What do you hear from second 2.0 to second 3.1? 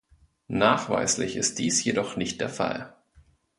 nicht der Fall.